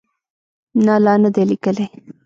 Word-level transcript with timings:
نه، 0.85 0.95
لا 1.05 1.13
نه 1.21 1.29
ده 1.35 1.41
لیکلې 1.49 1.85